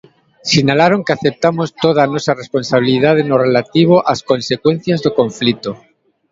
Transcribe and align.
Sinalaron 0.51 1.05
que 1.05 1.15
aceptamos 1.17 1.69
toda 1.83 1.99
a 2.03 2.11
nosa 2.13 2.37
responsabilidade 2.41 3.21
no 3.29 3.37
relativo 3.45 3.95
ás 4.11 4.19
consecuencias 4.31 4.99
do 5.05 5.11
conflito. 5.19 5.71